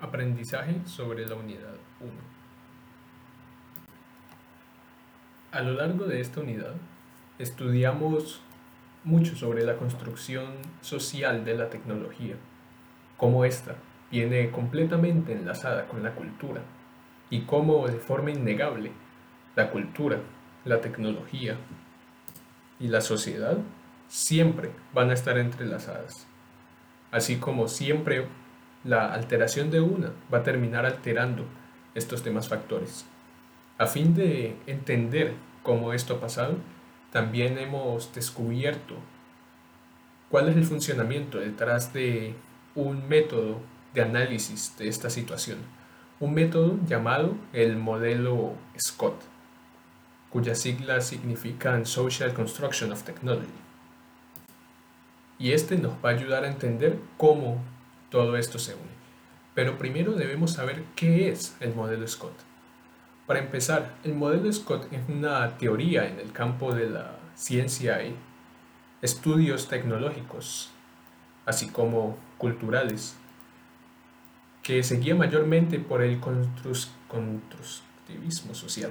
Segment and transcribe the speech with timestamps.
[0.00, 2.10] Aprendizaje sobre la unidad 1.
[5.52, 6.74] A lo largo de esta unidad
[7.38, 8.40] estudiamos
[9.04, 12.36] mucho sobre la construcción social de la tecnología,
[13.18, 13.74] cómo ésta
[14.10, 16.62] viene completamente enlazada con la cultura
[17.28, 18.92] y cómo de forma innegable
[19.54, 20.18] la cultura,
[20.64, 21.56] la tecnología
[22.78, 23.58] y la sociedad
[24.08, 26.26] siempre van a estar entrelazadas,
[27.12, 28.26] así como siempre
[28.84, 31.44] la alteración de una va a terminar alterando
[31.94, 33.04] estos demás factores.
[33.78, 36.56] A fin de entender cómo esto ha pasado,
[37.12, 38.94] también hemos descubierto
[40.30, 42.34] cuál es el funcionamiento detrás de
[42.74, 43.58] un método
[43.94, 45.58] de análisis de esta situación,
[46.20, 49.20] un método llamado el modelo Scott,
[50.30, 53.48] cuyas siglas significan Social Construction of Technology.
[55.38, 57.60] Y este nos va a ayudar a entender cómo
[58.10, 59.00] todo esto se une.
[59.54, 62.34] Pero primero debemos saber qué es el modelo Scott.
[63.26, 68.14] Para empezar, el modelo Scott es una teoría en el campo de la ciencia y
[69.02, 70.70] estudios tecnológicos,
[71.46, 73.16] así como culturales,
[74.62, 78.90] que se guía mayormente por el constructivismo social.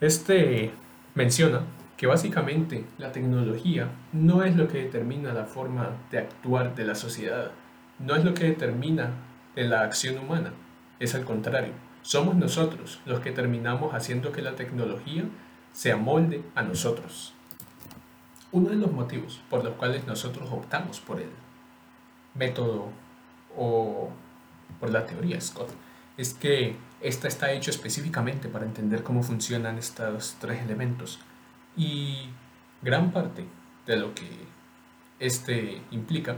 [0.00, 0.70] Este
[1.14, 1.62] menciona
[1.98, 6.94] que básicamente la tecnología no es lo que determina la forma de actuar de la
[6.94, 7.50] sociedad,
[7.98, 9.10] no es lo que determina
[9.56, 10.52] la acción humana,
[11.00, 15.24] es al contrario, somos nosotros los que terminamos haciendo que la tecnología
[15.72, 17.34] se amolde a nosotros.
[18.52, 21.28] Uno de los motivos por los cuales nosotros optamos por el
[22.34, 22.90] método
[23.56, 24.10] o
[24.78, 25.70] por la teoría Scott
[26.16, 31.18] es que esta está hecho específicamente para entender cómo funcionan estos tres elementos
[31.78, 32.28] y
[32.82, 33.44] gran parte
[33.86, 34.28] de lo que
[35.20, 36.36] este implica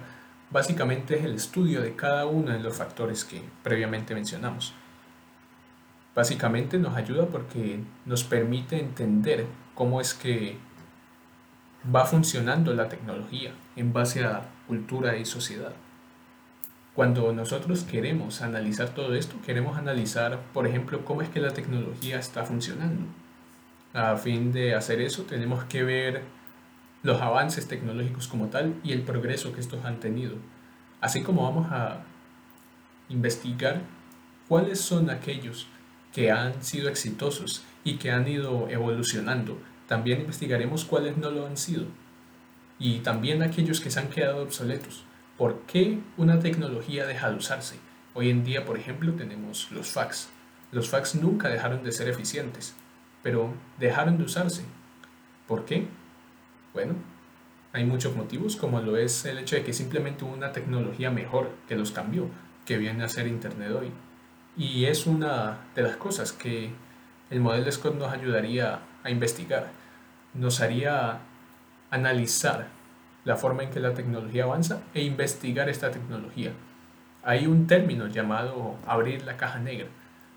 [0.51, 4.75] básicamente es el estudio de cada uno de los factores que previamente mencionamos.
[6.15, 10.59] Básicamente nos ayuda porque nos permite entender cómo es que
[11.95, 15.73] va funcionando la tecnología en base a cultura y sociedad.
[16.95, 22.19] Cuando nosotros queremos analizar todo esto, queremos analizar, por ejemplo, cómo es que la tecnología
[22.19, 23.05] está funcionando
[23.93, 26.23] a fin de hacer eso tenemos que ver
[27.03, 30.37] los avances tecnológicos como tal y el progreso que estos han tenido,
[31.01, 32.03] así como vamos a
[33.09, 33.81] investigar
[34.49, 35.67] cuáles son aquellos
[36.13, 39.59] que han sido exitosos y que han ido evolucionando.
[39.89, 41.87] También investigaremos cuáles no lo han sido
[42.79, 45.05] y también aquellos que se han quedado obsoletos.
[45.37, 47.77] ¿Por qué una tecnología deja de usarse?
[48.15, 50.29] Hoy en día, por ejemplo, tenemos los fax.
[50.71, 52.75] Los fax nunca dejaron de ser eficientes
[53.23, 54.65] pero dejaron de usarse.
[55.47, 55.87] ¿Por qué?
[56.73, 56.95] Bueno,
[57.73, 61.51] hay muchos motivos, como lo es el hecho de que simplemente hubo una tecnología mejor
[61.69, 62.29] que los cambió,
[62.67, 63.91] que viene a ser Internet hoy.
[64.57, 66.71] Y es una de las cosas que
[67.31, 69.71] el modelo Scott nos ayudaría a investigar,
[70.35, 71.21] nos haría
[71.91, 72.69] analizar
[73.25, 76.53] la forma en que la tecnología avanza e investigar esta tecnología.
[77.23, 79.89] Hay un término llamado abrir la caja negra,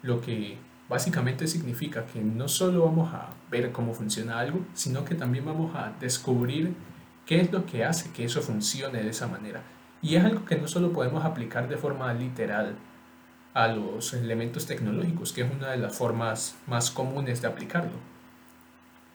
[0.01, 0.57] lo que
[0.93, 5.75] Básicamente significa que no solo vamos a ver cómo funciona algo, sino que también vamos
[5.75, 6.75] a descubrir
[7.25, 9.63] qué es lo que hace que eso funcione de esa manera.
[10.03, 12.75] Y es algo que no solo podemos aplicar de forma literal
[13.55, 17.97] a los elementos tecnológicos, que es una de las formas más comunes de aplicarlo,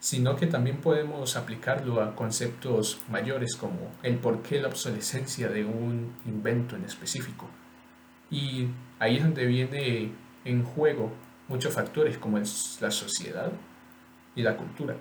[0.00, 6.12] sino que también podemos aplicarlo a conceptos mayores como el porqué la obsolescencia de un
[6.26, 7.48] invento en específico.
[8.32, 8.66] Y
[8.98, 10.10] ahí es donde viene
[10.44, 11.12] en juego
[11.48, 13.50] muchos factores como es la sociedad
[14.34, 14.94] y la cultura.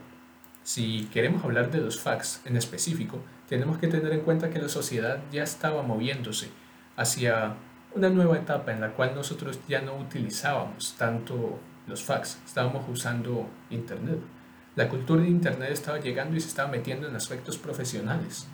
[0.64, 4.68] Si queremos hablar de los fax en específico, tenemos que tener en cuenta que la
[4.70, 6.50] sociedad ya estaba moviéndose
[6.96, 7.56] hacia
[7.96, 13.48] una nueva etapa en la cual nosotros ya no utilizábamos tanto los fax, estábamos usando
[13.70, 14.20] Internet.
[14.76, 18.48] La cultura de Internet estaba llegando y se estaba metiendo en aspectos profesionales.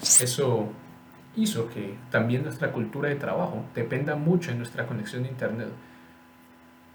[0.00, 0.68] Eso
[1.36, 5.68] hizo que también nuestra cultura de trabajo dependa mucho en nuestra conexión a Internet.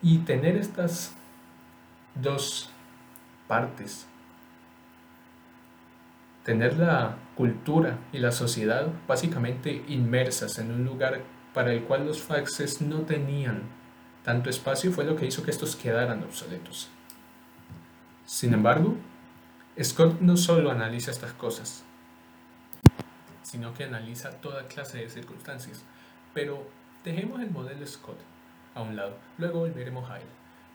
[0.04, 1.16] Y tener estas
[2.14, 2.70] dos
[3.48, 4.06] partes,
[6.44, 11.22] tener la cultura y la sociedad básicamente inmersas en un lugar
[11.54, 13.64] para el cual los faxes no tenían
[14.24, 16.90] tanto espacio fue lo que hizo que estos quedaran obsoletos.
[18.26, 18.96] Sin embargo,
[19.82, 21.84] Scott no solo analiza estas cosas,
[23.42, 25.84] sino que analiza toda clase de circunstancias.
[26.34, 26.66] Pero
[27.04, 28.18] dejemos el modelo Scott
[28.76, 29.18] a un lado.
[29.38, 30.28] Luego volveremos a él.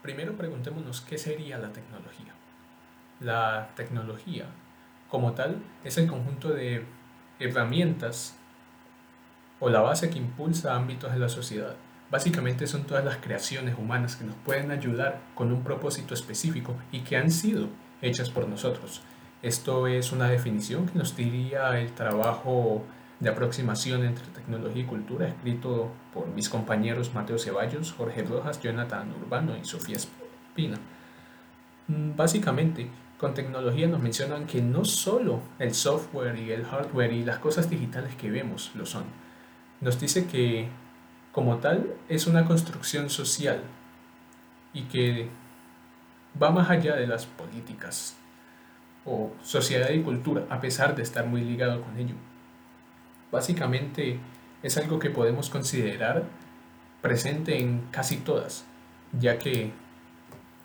[0.03, 2.33] Primero preguntémonos qué sería la tecnología.
[3.21, 4.47] La tecnología,
[5.09, 6.85] como tal, es el conjunto de
[7.41, 8.37] herramientas
[9.61, 11.75] o la base que impulsa ámbitos de la sociedad.
[12.11, 17.01] Básicamente son todas las creaciones humanas que nos pueden ayudar con un propósito específico y
[17.01, 17.69] que han sido
[18.01, 19.03] hechas por nosotros.
[19.43, 22.85] Esto es una definición que nos diría el trabajo
[23.21, 29.13] de aproximación entre tecnología y cultura escrito por mis compañeros Mateo Ceballos, Jorge Rojas, Jonathan
[29.21, 30.79] Urbano y Sofía Espina.
[31.89, 32.89] Mm, básicamente,
[33.19, 37.69] con tecnología nos mencionan que no solo el software y el hardware y las cosas
[37.69, 39.05] digitales que vemos lo son.
[39.81, 40.69] Nos dice que
[41.33, 43.63] como tal es una construcción social
[44.73, 45.29] y que
[46.41, 48.17] va más allá de las políticas
[49.05, 52.15] o sociedad y cultura, a pesar de estar muy ligado con ello.
[53.31, 54.19] Básicamente
[54.63, 56.25] es algo que podemos considerar
[57.03, 58.65] presente en casi todas,
[59.19, 59.73] ya que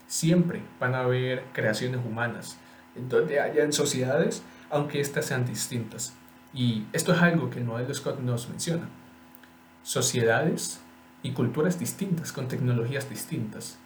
[0.07, 2.57] siempre van a haber creaciones humanas,
[2.95, 6.13] en donde hayan sociedades, aunque éstas sean distintas.
[6.53, 8.87] Y esto es algo que el modelo Scott nos menciona
[9.83, 10.79] sociedades
[11.21, 13.77] y culturas distintas con tecnologías distintas.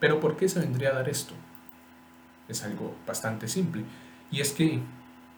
[0.00, 1.34] Pero ¿por qué se vendría a dar esto?
[2.48, 3.84] Es algo bastante simple.
[4.30, 4.80] Y es que,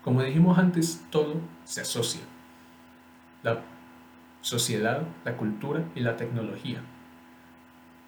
[0.03, 2.23] como dijimos antes, todo se asocia.
[3.43, 3.61] La
[4.41, 6.81] sociedad, la cultura y la tecnología.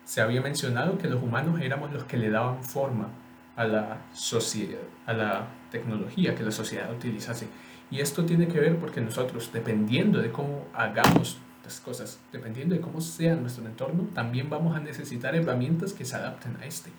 [0.04, 3.08] Se había mencionado que los humanos éramos los que le daban forma
[3.56, 7.48] a la sociedad, a la tecnología que la sociedad utilizase.
[7.90, 11.38] Y esto tiene que ver porque nosotros, dependiendo de cómo hagamos
[11.78, 16.56] cosas, dependiendo de cómo sea nuestro entorno, también vamos a necesitar herramientas que se adapten
[16.60, 16.90] a este.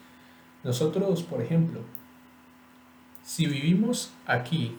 [0.64, 1.82] Nosotros, por ejemplo,
[3.24, 4.78] si vivimos aquí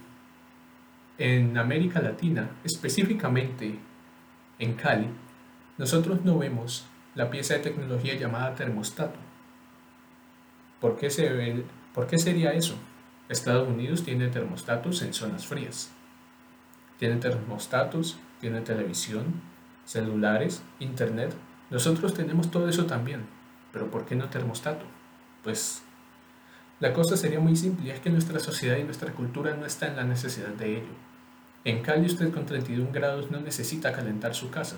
[1.23, 3.79] en América Latina, específicamente
[4.59, 5.07] en Cali,
[5.79, 6.85] nosotros no vemos
[7.15, 9.21] la pieza de tecnología llamada termostato.
[10.81, 11.65] ¿Por qué, se ve,
[11.95, 12.75] ¿Por qué sería eso?
[13.29, 15.93] Estados Unidos tiene termostatos en zonas frías.
[16.99, 19.43] Tiene termostatos, tiene televisión,
[19.85, 21.33] celulares, internet.
[21.71, 23.27] Nosotros tenemos todo eso también,
[23.73, 24.85] pero ¿por qué no termostato?
[25.45, 25.85] Pues
[26.81, 29.95] la cosa sería muy simple, es que nuestra sociedad y nuestra cultura no está en
[29.95, 31.12] la necesidad de ello.
[31.65, 34.77] En Cali usted con 31 grados no necesita calentar su casa.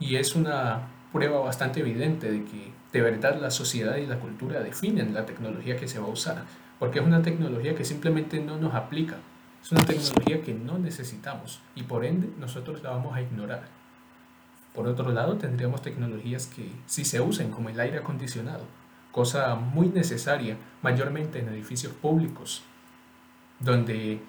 [0.00, 4.60] Y es una prueba bastante evidente de que de verdad la sociedad y la cultura
[4.60, 6.44] definen la tecnología que se va a usar,
[6.78, 9.16] porque es una tecnología que simplemente no nos aplica,
[9.62, 13.62] es una tecnología que no necesitamos y por ende nosotros la vamos a ignorar.
[14.74, 18.64] Por otro lado, tendríamos tecnologías que sí se usen, como el aire acondicionado,
[19.12, 22.62] cosa muy necesaria, mayormente en edificios públicos,
[23.58, 24.20] donde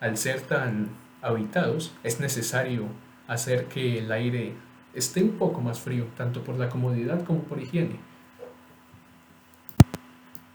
[0.00, 0.90] al ser tan
[1.22, 2.86] habitados es necesario
[3.26, 4.54] hacer que el aire
[4.94, 7.98] esté un poco más frío, tanto por la comodidad como por higiene.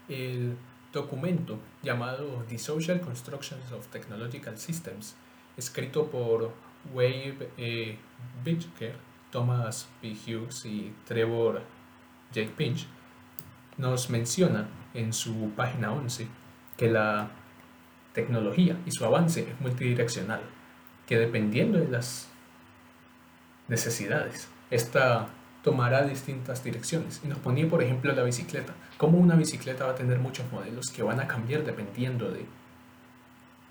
[0.08, 0.56] El
[0.92, 5.16] documento llamado The Social Constructions of Technological Systems,
[5.56, 6.52] escrito por
[6.92, 7.98] Wade E.
[8.44, 8.96] Bitker,
[9.30, 10.12] Thomas P.
[10.12, 11.62] Hughes y Trevor
[12.34, 12.50] J.
[12.56, 12.86] Pinch,
[13.78, 16.26] nos menciona en su página 11
[16.76, 17.30] que la
[18.12, 20.40] tecnología y su avance es multidireccional,
[21.06, 22.28] que dependiendo de las
[23.68, 25.28] necesidades, esta
[25.62, 27.20] tomará distintas direcciones.
[27.24, 28.74] Y nos ponía, por ejemplo, la bicicleta.
[28.98, 32.44] Cómo una bicicleta va a tener muchos modelos que van a cambiar dependiendo de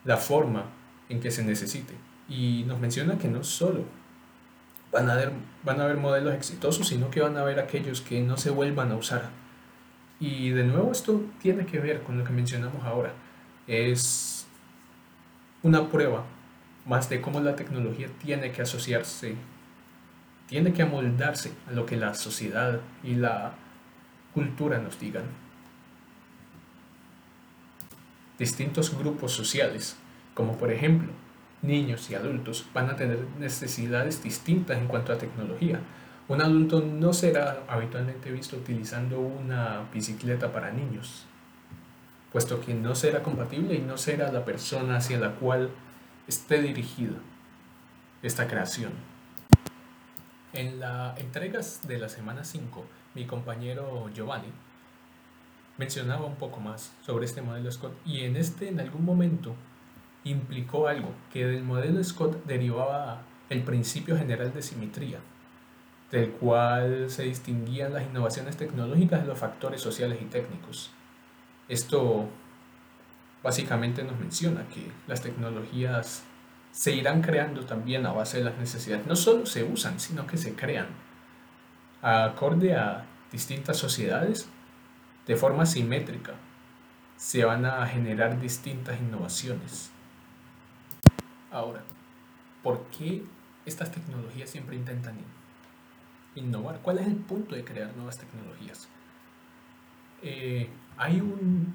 [0.05, 0.65] la forma
[1.09, 1.93] en que se necesite.
[2.29, 3.83] Y nos menciona que no solo
[4.91, 5.31] van a haber,
[5.63, 8.91] van a haber modelos exitosos, sino que van a haber aquellos que no se vuelvan
[8.91, 9.29] a usar.
[10.19, 13.13] Y de nuevo esto tiene que ver con lo que mencionamos ahora.
[13.67, 14.40] Es
[15.63, 16.25] una prueba
[16.85, 19.35] más de cómo la tecnología tiene que asociarse
[20.51, 23.53] tiene que amoldarse a lo que la sociedad y la
[24.33, 25.23] cultura nos digan.
[28.37, 29.95] Distintos grupos sociales,
[30.33, 31.09] como por ejemplo
[31.61, 35.79] niños y adultos, van a tener necesidades distintas en cuanto a tecnología.
[36.27, 41.27] Un adulto no será habitualmente visto utilizando una bicicleta para niños,
[42.31, 45.69] puesto que no será compatible y no será la persona hacia la cual
[46.27, 47.17] esté dirigida
[48.23, 48.93] esta creación.
[50.53, 52.85] En la entregas de la semana 5,
[53.15, 54.49] mi compañero Giovanni
[55.77, 59.55] mencionaba un poco más sobre este modelo Scott y en este en algún momento
[60.23, 65.19] implicó algo que del modelo Scott derivaba el principio general de simetría,
[66.11, 70.91] del cual se distinguían las innovaciones tecnológicas de los factores sociales y técnicos.
[71.71, 72.27] Esto
[73.41, 76.23] básicamente nos menciona que las tecnologías
[76.71, 79.07] se irán creando también a base de las necesidades.
[79.07, 80.87] No solo se usan, sino que se crean.
[82.01, 84.49] Acorde a distintas sociedades,
[85.25, 86.33] de forma simétrica,
[87.15, 89.91] se van a generar distintas innovaciones.
[91.51, 91.83] Ahora,
[92.63, 93.23] ¿por qué
[93.65, 95.15] estas tecnologías siempre intentan
[96.35, 96.79] innovar.
[96.81, 98.87] ¿Cuál es el punto de crear nuevas tecnologías?
[100.21, 100.69] Eh,
[101.01, 101.73] hay un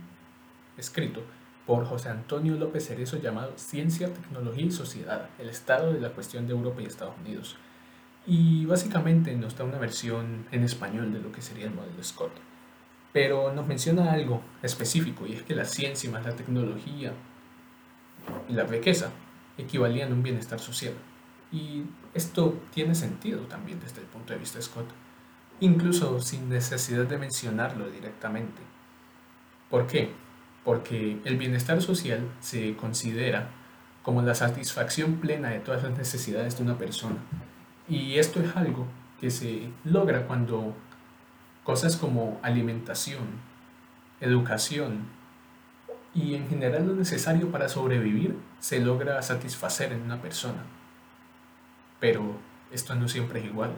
[0.78, 1.20] escrito
[1.66, 6.46] por José Antonio López Cerezo llamado Ciencia, Tecnología y Sociedad, el estado de la cuestión
[6.46, 7.56] de Europa y Estados Unidos.
[8.24, 12.30] Y básicamente nos da una versión en español de lo que sería el modelo Scott.
[13.12, 17.12] Pero nos menciona algo específico y es que la ciencia más la tecnología
[18.48, 19.10] y la riqueza
[19.58, 20.94] equivalían a un bienestar social.
[21.50, 21.82] Y
[22.14, 24.86] esto tiene sentido también desde el punto de vista de Scott,
[25.58, 28.75] incluso sin necesidad de mencionarlo directamente.
[29.76, 30.08] ¿Por qué?
[30.64, 33.50] Porque el bienestar social se considera
[34.02, 37.16] como la satisfacción plena de todas las necesidades de una persona.
[37.86, 38.86] Y esto es algo
[39.20, 40.74] que se logra cuando
[41.62, 43.26] cosas como alimentación,
[44.22, 45.00] educación
[46.14, 50.62] y en general lo necesario para sobrevivir se logra satisfacer en una persona.
[52.00, 52.38] Pero
[52.72, 53.72] esto no siempre es igual.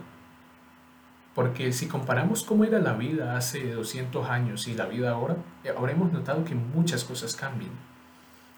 [1.38, 5.68] Porque si comparamos cómo era la vida hace 200 años y la vida ahora, eh,
[5.70, 7.70] habremos notado que muchas cosas cambian.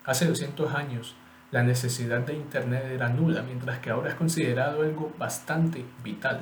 [0.06, 1.14] Hace 200 años
[1.50, 6.40] la necesidad de Internet era nula, mientras que ahora es considerado algo bastante vital.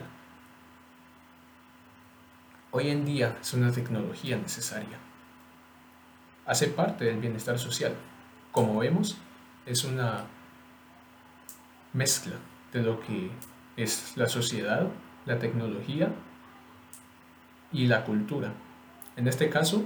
[2.70, 4.96] Hoy en día es una tecnología necesaria.
[6.46, 7.94] Hace parte del bienestar social.
[8.52, 9.18] Como vemos,
[9.66, 10.22] es una
[11.92, 12.36] mezcla
[12.72, 13.28] de lo que
[13.76, 14.86] es la sociedad,
[15.26, 16.12] la tecnología
[17.72, 18.52] y la cultura.
[19.16, 19.84] En este caso,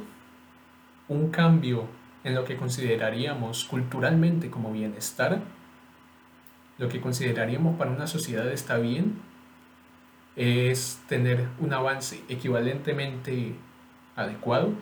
[1.09, 1.87] un cambio
[2.25, 5.41] en lo que consideraríamos culturalmente como bienestar,
[6.79, 9.21] lo que consideraríamos para una sociedad está bien,
[10.37, 13.55] es tener un avance equivalentemente
[14.17, 14.73] adecuado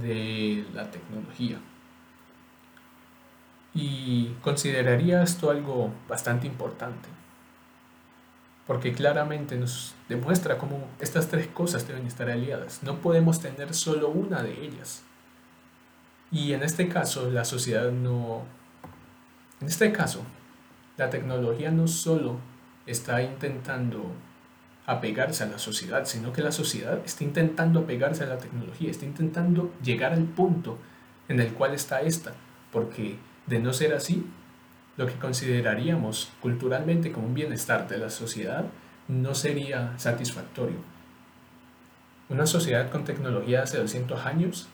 [0.00, 1.58] de la tecnología.
[3.74, 7.08] Y consideraría esto algo bastante importante,
[8.66, 12.82] porque claramente nos demuestra cómo estas tres cosas deben estar aliadas.
[12.82, 15.02] No podemos tener solo una de ellas.
[16.30, 18.42] Y en este caso, la sociedad no...
[19.60, 20.22] En este caso,
[20.96, 22.38] la tecnología no solo
[22.86, 24.12] está intentando
[24.86, 29.06] apegarse a la sociedad, sino que la sociedad está intentando apegarse a la tecnología, está
[29.06, 30.78] intentando llegar al punto
[31.28, 32.32] en el cual está esta,
[32.70, 33.16] porque
[33.46, 34.26] de no ser así,
[34.96, 38.66] lo que consideraríamos culturalmente como un bienestar de la sociedad
[39.08, 40.78] no sería satisfactorio.
[42.28, 44.68] Una sociedad con tecnología hace 200 años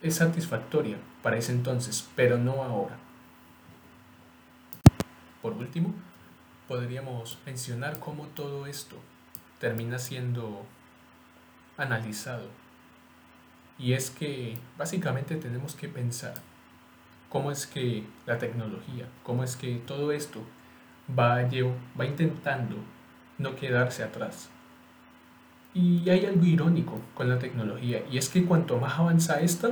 [0.00, 2.96] es satisfactoria para ese entonces, pero no ahora.
[5.42, 5.92] Por último,
[6.68, 8.96] podríamos mencionar cómo todo esto
[9.58, 10.64] termina siendo
[11.76, 12.48] analizado.
[13.78, 16.34] Y es que básicamente tenemos que pensar
[17.32, 20.40] cómo es que la tecnología, cómo es que todo esto
[21.18, 21.36] va,
[21.98, 22.76] va intentando
[23.38, 24.50] no quedarse atrás.
[25.72, 29.70] Y hay algo irónico con la tecnología, y es que cuanto más avanza esta,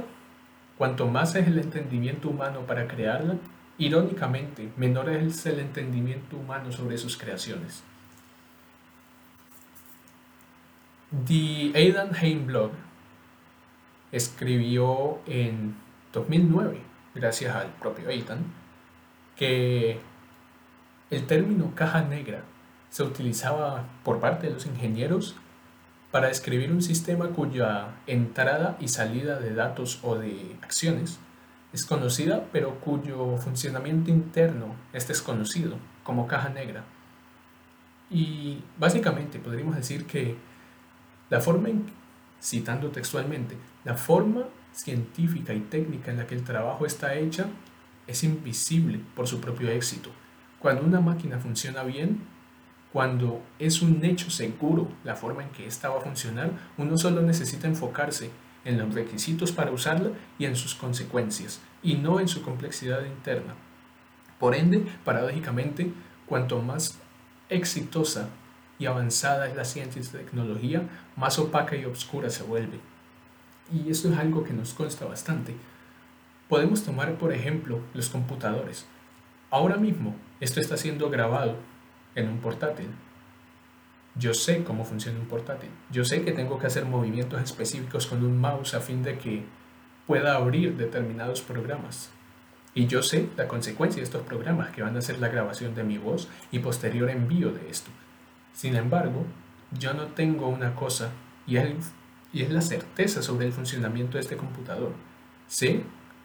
[0.78, 3.34] cuanto más es el entendimiento humano para crearla,
[3.76, 7.82] irónicamente, menor es el entendimiento humano sobre sus creaciones.
[11.26, 12.70] The Aidan Heimblog
[14.12, 15.74] escribió en
[16.14, 18.44] 2009, gracias al propio Aidan,
[19.36, 20.00] que
[21.10, 22.42] el término caja negra
[22.90, 25.36] se utilizaba por parte de los ingenieros
[26.10, 31.20] para describir un sistema cuya entrada y salida de datos o de acciones
[31.72, 36.84] es conocida, pero cuyo funcionamiento interno es desconocido, como caja negra.
[38.10, 40.36] Y básicamente podríamos decir que
[41.28, 41.68] la forma,
[42.42, 47.46] citando textualmente, la forma científica y técnica en la que el trabajo está hecha
[48.06, 50.10] es invisible por su propio éxito.
[50.58, 52.20] Cuando una máquina funciona bien,
[52.92, 57.22] cuando es un hecho seguro la forma en que ésta va a funcionar, uno solo
[57.22, 58.30] necesita enfocarse
[58.64, 63.54] en los requisitos para usarla y en sus consecuencias, y no en su complejidad interna.
[64.38, 65.92] Por ende, paradójicamente,
[66.26, 66.98] cuanto más
[67.48, 68.28] exitosa
[68.78, 72.80] y avanzada es la ciencia y la tecnología, más opaca y oscura se vuelve.
[73.72, 75.54] Y esto es algo que nos consta bastante.
[76.48, 78.86] Podemos tomar, por ejemplo, los computadores.
[79.50, 81.56] Ahora mismo, esto está siendo grabado
[82.14, 82.88] en un portátil.
[84.16, 85.70] Yo sé cómo funciona un portátil.
[85.90, 89.44] Yo sé que tengo que hacer movimientos específicos con un mouse a fin de que
[90.06, 92.10] pueda abrir determinados programas.
[92.74, 95.84] Y yo sé la consecuencia de estos programas que van a ser la grabación de
[95.84, 97.90] mi voz y posterior envío de esto.
[98.52, 99.24] Sin embargo,
[99.78, 101.10] yo no tengo una cosa
[101.46, 101.92] y es,
[102.32, 104.92] y es la certeza sobre el funcionamiento de este computador.
[105.46, 105.82] Sé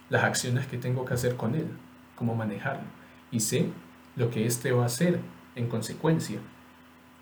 [0.09, 1.67] las acciones que tengo que hacer con él,
[2.15, 2.85] cómo manejarlo,
[3.31, 3.69] y sé
[4.15, 5.19] lo que éste va a hacer
[5.55, 6.39] en consecuencia,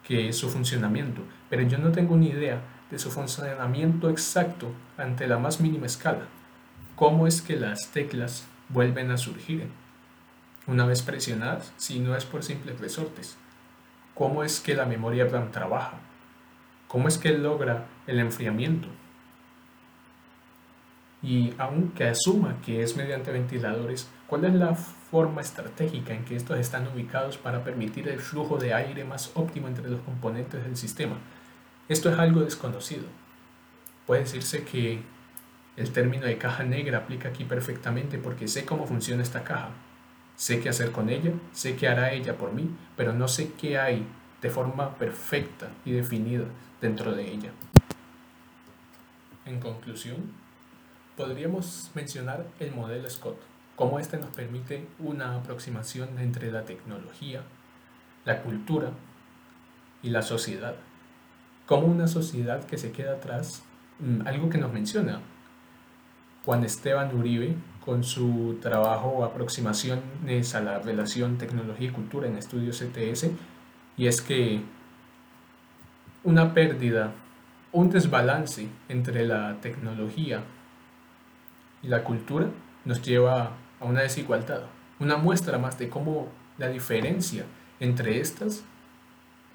[0.03, 2.61] que es su funcionamiento, pero yo no tengo ni idea
[2.91, 6.27] de su funcionamiento exacto ante la más mínima escala.
[6.95, 9.67] ¿Cómo es que las teclas vuelven a surgir
[10.67, 13.37] una vez presionadas si no es por simples resortes?
[14.13, 15.97] ¿Cómo es que la memoria RAM trabaja?
[16.93, 18.87] ¿Cómo es que logra el enfriamiento?
[21.23, 26.59] Y aunque asuma que es mediante ventiladores, ¿cuál es la forma estratégica en que estos
[26.59, 31.17] están ubicados para permitir el flujo de aire más óptimo entre los componentes del sistema?
[31.89, 33.05] Esto es algo desconocido.
[34.05, 35.01] Puede decirse que
[35.75, 39.71] el término de caja negra aplica aquí perfectamente porque sé cómo funciona esta caja.
[40.35, 43.79] Sé qué hacer con ella, sé qué hará ella por mí, pero no sé qué
[43.79, 44.05] hay
[44.43, 46.43] de forma perfecta y definida
[46.83, 47.51] dentro de ella.
[49.45, 50.17] En conclusión,
[51.15, 53.37] podríamos mencionar el modelo Scott,
[53.77, 57.41] cómo este nos permite una aproximación entre la tecnología,
[58.25, 58.91] la cultura
[60.01, 60.75] y la sociedad.
[61.65, 63.63] Como una sociedad que se queda atrás,
[63.99, 65.21] mm, algo que nos menciona
[66.43, 72.79] Juan Esteban Uribe con su trabajo aproximaciones a la relación tecnología y cultura en estudios
[72.79, 73.31] CTS,
[73.95, 74.61] y es que
[76.23, 77.11] una pérdida,
[77.71, 80.41] un desbalance entre la tecnología
[81.81, 82.47] y la cultura
[82.85, 84.61] nos lleva a una desigualdad,
[84.99, 87.45] una muestra más de cómo la diferencia
[87.79, 88.63] entre estas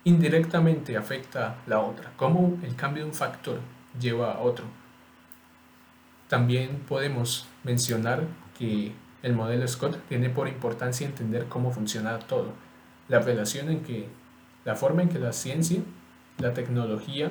[0.04, 3.60] indirectamente afecta a la otra, cómo el cambio de un factor
[3.98, 4.64] lleva a otro.
[6.28, 8.24] También podemos mencionar
[8.58, 12.52] que el modelo Scott tiene por importancia entender cómo funciona todo,
[13.08, 14.08] la relación en que,
[14.64, 15.80] la forma en que la ciencia,
[16.38, 17.30] la tecnología,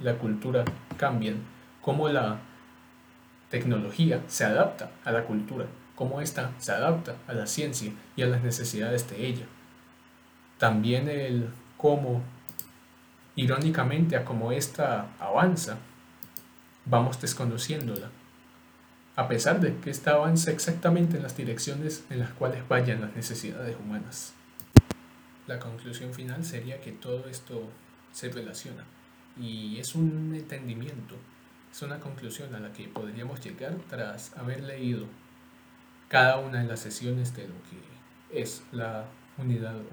[0.00, 0.64] la cultura
[0.96, 1.36] cambian,
[1.80, 2.38] cómo la
[3.50, 8.26] tecnología se adapta a la cultura, cómo ésta se adapta a la ciencia y a
[8.26, 9.46] las necesidades de ella.
[10.58, 12.22] También el cómo,
[13.36, 15.78] irónicamente, a cómo ésta avanza,
[16.84, 18.10] vamos desconociéndola
[19.20, 23.14] a pesar de que ésta avanza exactamente en las direcciones en las cuales vayan las
[23.14, 24.32] necesidades humanas.
[25.46, 27.68] La conclusión final sería que todo esto
[28.12, 28.84] se relaciona
[29.38, 31.16] y es un entendimiento,
[31.70, 35.06] es una conclusión a la que podríamos llegar tras haber leído
[36.08, 39.06] cada una de las sesiones de lo que es la
[39.38, 39.86] unidad 1.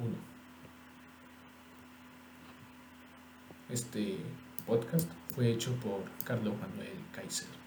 [3.70, 4.18] Este
[4.66, 7.67] podcast fue hecho por Carlos Manuel Kaiser.